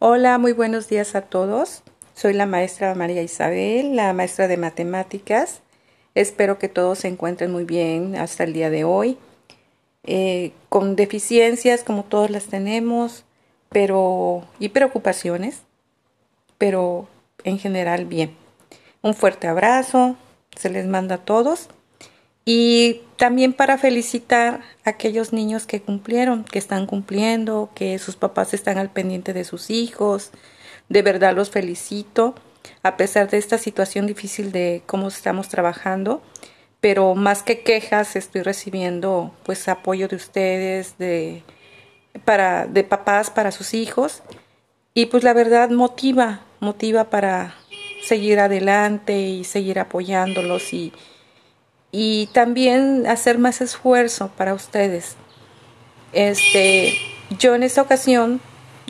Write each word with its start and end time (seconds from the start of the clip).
Hola, 0.00 0.38
muy 0.38 0.52
buenos 0.52 0.88
días 0.88 1.16
a 1.16 1.22
todos. 1.22 1.82
Soy 2.14 2.32
la 2.32 2.46
maestra 2.46 2.94
María 2.94 3.20
Isabel, 3.20 3.96
la 3.96 4.12
maestra 4.12 4.46
de 4.46 4.56
matemáticas. 4.56 5.60
Espero 6.14 6.56
que 6.56 6.68
todos 6.68 7.00
se 7.00 7.08
encuentren 7.08 7.50
muy 7.50 7.64
bien 7.64 8.14
hasta 8.14 8.44
el 8.44 8.52
día 8.52 8.70
de 8.70 8.84
hoy. 8.84 9.18
Eh, 10.04 10.52
con 10.68 10.94
deficiencias 10.94 11.82
como 11.82 12.04
todos 12.04 12.30
las 12.30 12.44
tenemos, 12.44 13.24
pero 13.70 14.44
y 14.60 14.68
preocupaciones, 14.68 15.62
pero 16.58 17.08
en 17.42 17.58
general 17.58 18.04
bien. 18.04 18.36
Un 19.02 19.14
fuerte 19.14 19.48
abrazo, 19.48 20.14
se 20.56 20.70
les 20.70 20.86
manda 20.86 21.16
a 21.16 21.24
todos 21.24 21.70
y 22.50 23.02
también 23.18 23.52
para 23.52 23.76
felicitar 23.76 24.62
a 24.82 24.88
aquellos 24.88 25.34
niños 25.34 25.66
que 25.66 25.82
cumplieron, 25.82 26.44
que 26.44 26.58
están 26.58 26.86
cumpliendo, 26.86 27.68
que 27.74 27.98
sus 27.98 28.16
papás 28.16 28.54
están 28.54 28.78
al 28.78 28.88
pendiente 28.88 29.34
de 29.34 29.44
sus 29.44 29.68
hijos. 29.68 30.30
De 30.88 31.02
verdad 31.02 31.36
los 31.36 31.50
felicito, 31.50 32.34
a 32.82 32.96
pesar 32.96 33.28
de 33.28 33.36
esta 33.36 33.58
situación 33.58 34.06
difícil 34.06 34.50
de 34.50 34.82
cómo 34.86 35.08
estamos 35.08 35.50
trabajando, 35.50 36.22
pero 36.80 37.14
más 37.14 37.42
que 37.42 37.60
quejas 37.60 38.16
estoy 38.16 38.40
recibiendo 38.40 39.34
pues 39.42 39.68
apoyo 39.68 40.08
de 40.08 40.16
ustedes, 40.16 40.96
de 40.96 41.42
para 42.24 42.66
de 42.66 42.82
papás 42.82 43.28
para 43.28 43.52
sus 43.52 43.74
hijos 43.74 44.22
y 44.94 45.04
pues 45.04 45.22
la 45.22 45.34
verdad 45.34 45.68
motiva, 45.68 46.46
motiva 46.60 47.10
para 47.10 47.56
seguir 48.02 48.40
adelante 48.40 49.20
y 49.20 49.44
seguir 49.44 49.78
apoyándolos 49.78 50.72
y 50.72 50.94
y 51.90 52.28
también 52.32 53.06
hacer 53.06 53.38
más 53.38 53.60
esfuerzo 53.60 54.30
para 54.36 54.54
ustedes. 54.54 55.16
Este, 56.12 56.94
yo 57.38 57.54
en 57.54 57.62
esta 57.62 57.82
ocasión 57.82 58.40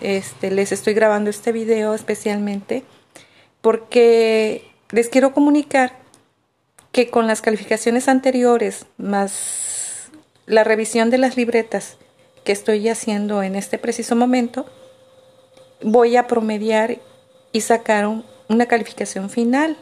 este, 0.00 0.50
les 0.50 0.72
estoy 0.72 0.94
grabando 0.94 1.30
este 1.30 1.52
video 1.52 1.94
especialmente 1.94 2.84
porque 3.60 4.70
les 4.90 5.08
quiero 5.08 5.32
comunicar 5.32 5.98
que 6.90 7.08
con 7.08 7.26
las 7.26 7.40
calificaciones 7.40 8.08
anteriores 8.08 8.86
más 8.98 10.10
la 10.46 10.64
revisión 10.64 11.10
de 11.10 11.18
las 11.18 11.36
libretas 11.36 11.96
que 12.44 12.52
estoy 12.52 12.88
haciendo 12.88 13.42
en 13.42 13.54
este 13.54 13.78
preciso 13.78 14.16
momento, 14.16 14.66
voy 15.82 16.16
a 16.16 16.26
promediar 16.26 16.98
y 17.52 17.60
sacar 17.60 18.08
una 18.48 18.66
calificación 18.66 19.30
final. 19.30 19.76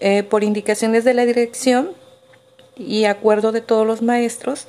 Eh, 0.00 0.24
por 0.24 0.42
indicaciones 0.42 1.04
de 1.04 1.14
la 1.14 1.24
dirección, 1.24 1.92
y 2.76 3.04
acuerdo 3.04 3.52
de 3.52 3.60
todos 3.60 3.86
los 3.86 4.02
maestros, 4.02 4.66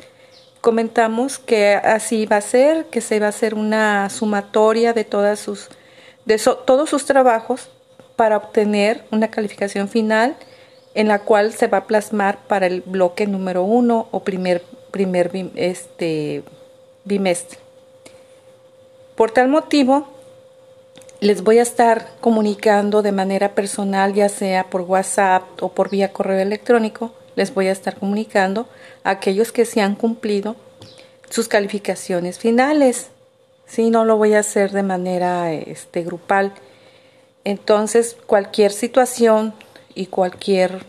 comentamos 0.62 1.40
que 1.40 1.73
así 1.76 2.26
va 2.26 2.38
a 2.38 2.42
ser, 2.42 2.86
que 2.86 3.02
se 3.02 3.20
va 3.20 3.28
a 3.28 3.30
hacer 3.30 3.54
una 3.56 4.09
sumatoria 4.09 4.94
de 4.94 5.06
sus 5.36 5.70
de 6.26 6.38
todos 6.66 6.90
sus 6.90 7.06
trabajos 7.06 7.70
para 8.16 8.38
obtener 8.38 9.04
una 9.12 9.30
calificación 9.30 9.90
final 9.90 10.38
en 10.96 11.08
la 11.08 11.20
cual 11.20 11.54
se 11.54 11.68
va 11.68 11.80
a 11.80 11.88
plasmar 11.88 12.40
para 12.48 12.68
el 12.68 12.81
bloque 12.81 13.28
número 13.28 13.64
uno 13.64 14.08
o 14.12 14.22
primer, 14.22 14.64
primer 14.92 15.31
este, 15.56 16.44
bimestre. 17.04 17.59
Por 19.16 19.31
tal 19.31 19.50
motivo, 19.50 20.08
les 21.20 21.44
voy 21.44 21.59
a 21.59 21.64
estar 21.64 22.09
comunicando 22.22 23.02
de 23.02 23.12
manera 23.12 23.56
personal, 23.56 24.14
ya 24.14 24.30
sea 24.30 24.70
por 24.70 24.81
WhatsApp 24.81 25.44
o 25.62 25.70
por 25.70 25.90
vía 25.90 26.14
correo 26.14 26.40
electrónico, 26.40 27.12
les 27.36 27.53
voy 27.53 27.67
a 27.67 27.72
estar 27.72 27.98
comunicando 27.98 28.67
a 29.03 29.12
aquellos 29.12 29.52
que 29.52 29.66
se 29.66 29.81
han 29.81 29.95
cumplido 29.95 30.56
sus 31.30 31.48
calificaciones 31.48 32.40
finales. 32.40 33.08
Si 33.66 33.90
no 33.90 34.06
lo 34.06 34.17
voy 34.17 34.34
a 34.34 34.40
hacer 34.40 34.72
de 34.72 34.84
manera 34.84 35.52
este, 35.52 36.03
grupal. 36.03 36.53
Entonces, 37.44 38.16
cualquier 38.25 38.72
situación 38.72 39.53
y 39.95 40.08
cualquier 40.08 40.86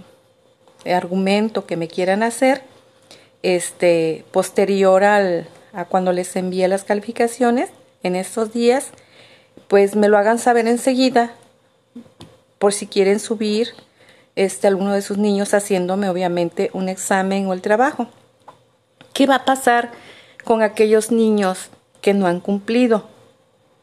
argumento 0.84 1.66
que 1.66 1.76
me 1.76 1.88
quieran 1.88 2.22
hacer, 2.22 2.62
este, 3.42 4.24
posterior 4.32 5.04
al, 5.04 5.48
a 5.72 5.86
cuando 5.86 6.12
les 6.12 6.36
envíe 6.36 6.66
las 6.68 6.84
calificaciones 6.84 7.70
en 8.02 8.16
estos 8.16 8.52
días, 8.52 8.90
pues 9.68 9.96
me 9.96 10.08
lo 10.08 10.18
hagan 10.18 10.38
saber 10.38 10.68
enseguida 10.68 11.34
por 12.58 12.72
si 12.72 12.86
quieren 12.86 13.20
subir 13.20 13.68
este, 14.36 14.66
alguno 14.66 14.92
de 14.92 15.02
sus 15.02 15.18
niños 15.18 15.54
haciéndome 15.54 16.08
obviamente 16.08 16.70
un 16.72 16.88
examen 16.88 17.46
o 17.46 17.52
el 17.52 17.62
trabajo. 17.62 18.08
¿Qué 19.12 19.26
va 19.26 19.36
a 19.36 19.44
pasar 19.44 19.92
con 20.44 20.62
aquellos 20.62 21.10
niños 21.10 21.70
que 22.00 22.14
no 22.14 22.26
han 22.26 22.40
cumplido? 22.40 23.14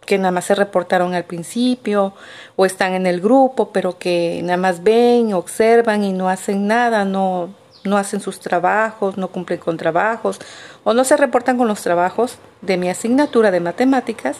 que 0.05 0.17
nada 0.17 0.31
más 0.31 0.45
se 0.45 0.55
reportaron 0.55 1.13
al 1.13 1.23
principio 1.25 2.13
o 2.55 2.65
están 2.65 2.93
en 2.93 3.05
el 3.05 3.21
grupo, 3.21 3.71
pero 3.71 3.97
que 3.97 4.41
nada 4.43 4.57
más 4.57 4.83
ven, 4.83 5.33
observan 5.33 6.03
y 6.03 6.11
no 6.11 6.27
hacen 6.27 6.67
nada, 6.67 7.05
no, 7.05 7.53
no 7.83 7.97
hacen 7.97 8.19
sus 8.19 8.39
trabajos, 8.39 9.17
no 9.17 9.29
cumplen 9.29 9.59
con 9.59 9.77
trabajos 9.77 10.39
o 10.83 10.93
no 10.93 11.03
se 11.03 11.17
reportan 11.17 11.57
con 11.57 11.67
los 11.67 11.81
trabajos 11.81 12.37
de 12.61 12.77
mi 12.77 12.89
asignatura 12.89 13.51
de 13.51 13.59
matemáticas, 13.59 14.37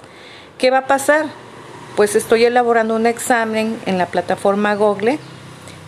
¿qué 0.58 0.72
va 0.72 0.80
a 0.80 0.88
pasar? 0.88 1.28
Pues 1.96 2.16
estoy 2.16 2.46
elaborando 2.46 2.96
un 2.96 3.06
examen 3.06 3.80
en 3.86 3.98
la 3.98 4.08
plataforma 4.08 4.76
Google 4.76 5.20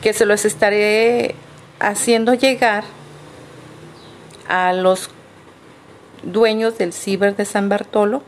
que 0.04 0.12
se 0.12 0.26
los 0.26 0.44
estaré 0.44 1.34
haciendo 1.80 2.34
llegar 2.34 2.84
a 4.50 4.74
los 4.74 5.10
dueños 6.24 6.78
del 6.78 6.92
ciber 6.92 7.38
de 7.38 7.46
San 7.46 7.70
Bartolo 7.70 8.22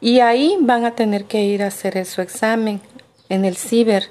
y 0.00 0.20
ahí 0.20 0.56
van 0.60 0.86
a 0.86 0.94
tener 0.94 1.26
que 1.26 1.42
ir 1.42 1.62
a 1.62 1.66
hacer 1.66 2.02
su 2.06 2.22
examen 2.22 2.80
en 3.28 3.44
el 3.44 3.58
ciber. 3.58 4.08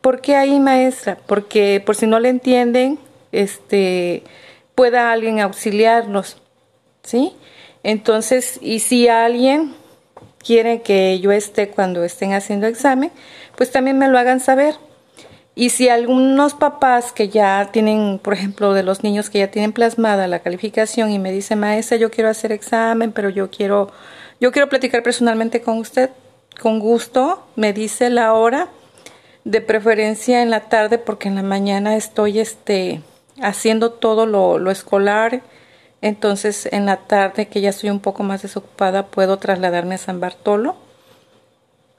¿Por 0.00 0.22
qué 0.22 0.36
ahí, 0.36 0.58
maestra? 0.58 1.18
Porque 1.26 1.82
por 1.84 1.94
si 1.94 2.06
no 2.06 2.18
le 2.18 2.30
entienden, 2.30 2.98
este 3.30 4.22
pueda 4.74 5.12
alguien 5.12 5.38
auxiliarlos, 5.38 6.38
¿sí? 7.02 7.34
Entonces, 7.82 8.58
y 8.62 8.78
si 8.78 9.08
alguien 9.08 9.74
quiere 10.38 10.80
que 10.80 11.20
yo 11.20 11.30
esté 11.30 11.68
cuando 11.68 12.04
estén 12.04 12.32
haciendo 12.32 12.66
examen, 12.66 13.12
pues 13.54 13.70
también 13.70 13.98
me 13.98 14.08
lo 14.08 14.18
hagan 14.18 14.40
saber 14.40 14.76
y 15.60 15.68
si 15.68 15.90
algunos 15.90 16.54
papás 16.54 17.12
que 17.12 17.28
ya 17.28 17.68
tienen, 17.70 18.18
por 18.18 18.32
ejemplo, 18.32 18.72
de 18.72 18.82
los 18.82 19.02
niños 19.02 19.28
que 19.28 19.40
ya 19.40 19.50
tienen 19.50 19.74
plasmada 19.74 20.26
la 20.26 20.38
calificación 20.38 21.10
y 21.10 21.18
me 21.18 21.32
dicen, 21.32 21.60
maestra, 21.60 21.98
yo 21.98 22.10
quiero 22.10 22.30
hacer 22.30 22.50
examen, 22.50 23.12
pero 23.12 23.28
yo 23.28 23.50
quiero, 23.50 23.92
yo 24.40 24.52
quiero 24.52 24.70
platicar 24.70 25.02
personalmente 25.02 25.60
con 25.60 25.76
usted, 25.76 26.08
con 26.58 26.78
gusto, 26.78 27.46
me 27.56 27.74
dice 27.74 28.08
la 28.08 28.32
hora, 28.32 28.68
de 29.44 29.60
preferencia 29.60 30.40
en 30.40 30.48
la 30.48 30.60
tarde, 30.70 30.96
porque 30.96 31.28
en 31.28 31.34
la 31.34 31.42
mañana 31.42 31.94
estoy 31.94 32.38
este, 32.38 33.02
haciendo 33.42 33.90
todo 33.90 34.24
lo, 34.24 34.58
lo 34.58 34.70
escolar. 34.70 35.42
Entonces, 36.00 36.70
en 36.72 36.86
la 36.86 36.96
tarde, 36.96 37.48
que 37.48 37.60
ya 37.60 37.68
estoy 37.68 37.90
un 37.90 38.00
poco 38.00 38.22
más 38.22 38.40
desocupada, 38.40 39.08
puedo 39.08 39.36
trasladarme 39.36 39.96
a 39.96 39.98
San 39.98 40.20
Bartolo 40.20 40.76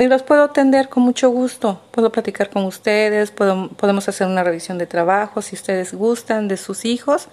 y 0.02 0.08
los 0.08 0.24
puedo 0.24 0.44
atender 0.44 0.90
con 0.90 1.04
mucho 1.04 1.30
gusto. 1.30 1.80
Puedo 1.92 2.12
platicar 2.12 2.50
con 2.50 2.66
ustedes, 2.66 3.32
podemos 3.32 4.10
hacer 4.10 4.28
una 4.28 4.44
revisión 4.44 4.78
de 4.78 4.88
trabajo 4.88 5.42
si 5.42 5.56
ustedes 5.56 5.94
gustan 5.94 6.48
de 6.48 6.58
sus 6.58 6.86
hijos. 6.86 7.28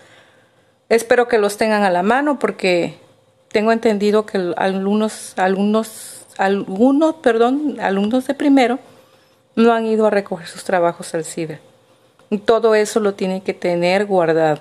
Espero 0.88 1.28
que 1.28 1.38
los 1.38 1.56
tengan 1.56 1.82
a 1.82 1.90
la 1.90 2.02
mano 2.02 2.38
porque 2.38 2.98
tengo 3.50 3.72
entendido 3.72 4.26
que 4.26 4.52
algunos, 4.56 5.32
algunos, 5.38 6.26
algunos, 6.36 7.14
perdón, 7.16 7.78
alumnos 7.80 8.26
de 8.26 8.34
primero 8.34 8.78
no 9.56 9.72
han 9.72 9.86
ido 9.86 10.06
a 10.06 10.10
recoger 10.10 10.46
sus 10.46 10.64
trabajos 10.64 11.14
al 11.14 11.24
CIDE. 11.24 11.60
Y 12.30 12.38
todo 12.38 12.74
eso 12.74 13.00
lo 13.00 13.14
tienen 13.14 13.40
que 13.40 13.54
tener 13.54 14.04
guardado. 14.04 14.60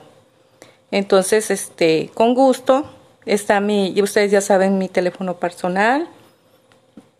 Entonces, 0.92 1.52
este, 1.52 2.10
con 2.14 2.34
gusto, 2.34 2.90
está 3.26 3.60
mi, 3.60 3.90
y 3.90 4.02
ustedes 4.02 4.32
ya 4.32 4.40
saben 4.40 4.78
mi 4.78 4.88
teléfono 4.88 5.38
personal, 5.38 6.08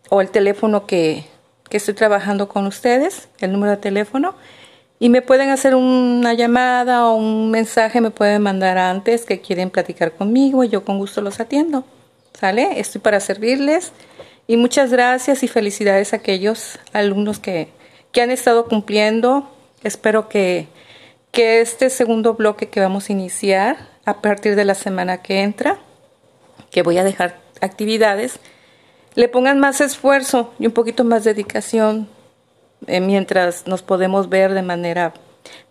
o 0.08 0.20
el 0.20 0.30
teléfono 0.30 0.86
que, 0.86 1.24
que 1.68 1.76
estoy 1.76 1.94
trabajando 1.94 2.48
con 2.48 2.66
ustedes, 2.66 3.28
el 3.40 3.52
número 3.52 3.72
de 3.72 3.78
teléfono, 3.78 4.34
y 5.00 5.10
me 5.10 5.22
pueden 5.22 5.50
hacer 5.50 5.74
una 5.74 6.34
llamada 6.34 7.08
o 7.08 7.14
un 7.14 7.50
mensaje, 7.50 8.00
me 8.00 8.10
pueden 8.10 8.42
mandar 8.42 8.78
antes 8.78 9.24
que 9.24 9.40
quieren 9.40 9.70
platicar 9.70 10.12
conmigo 10.12 10.64
yo 10.64 10.84
con 10.84 10.98
gusto 10.98 11.20
los 11.20 11.38
atiendo. 11.38 11.84
¿Sale? 12.38 12.78
Estoy 12.78 13.00
para 13.00 13.20
servirles 13.20 13.92
y 14.46 14.56
muchas 14.56 14.90
gracias 14.90 15.42
y 15.42 15.48
felicidades 15.48 16.12
a 16.12 16.16
aquellos 16.16 16.78
alumnos 16.92 17.38
que, 17.38 17.68
que 18.12 18.22
han 18.22 18.30
estado 18.30 18.66
cumpliendo. 18.66 19.50
Espero 19.82 20.28
que, 20.28 20.68
que 21.32 21.60
este 21.60 21.90
segundo 21.90 22.34
bloque 22.34 22.68
que 22.68 22.80
vamos 22.80 23.08
a 23.08 23.12
iniciar 23.12 23.88
a 24.04 24.20
partir 24.20 24.56
de 24.56 24.64
la 24.64 24.74
semana 24.74 25.22
que 25.22 25.42
entra, 25.42 25.78
que 26.70 26.82
voy 26.82 26.98
a 26.98 27.04
dejar 27.04 27.40
actividades, 27.60 28.40
le 29.18 29.26
pongan 29.26 29.58
más 29.58 29.80
esfuerzo 29.80 30.54
y 30.60 30.66
un 30.66 30.72
poquito 30.72 31.02
más 31.02 31.24
dedicación 31.24 32.08
eh, 32.86 33.00
mientras 33.00 33.66
nos 33.66 33.82
podemos 33.82 34.28
ver 34.28 34.54
de 34.54 34.62
manera 34.62 35.12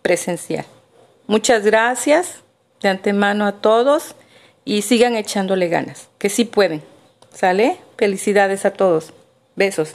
presencial. 0.02 0.66
Muchas 1.26 1.64
gracias 1.64 2.42
de 2.82 2.90
antemano 2.90 3.46
a 3.46 3.52
todos 3.52 4.16
y 4.66 4.82
sigan 4.82 5.16
echándole 5.16 5.68
ganas, 5.68 6.10
que 6.18 6.28
sí 6.28 6.44
pueden. 6.44 6.82
¿Sale? 7.32 7.78
Felicidades 7.96 8.66
a 8.66 8.74
todos. 8.74 9.14
Besos. 9.56 9.94